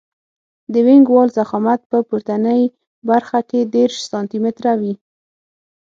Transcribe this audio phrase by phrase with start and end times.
[0.73, 2.61] د وینګ وال ضخامت په پورتنۍ
[3.09, 4.93] برخه کې دېرش سانتي متره وي